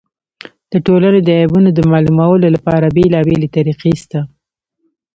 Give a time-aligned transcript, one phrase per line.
[0.71, 4.19] د ټولني د عیبونو د معلومولو له پاره بېلابېلې طریقي سته.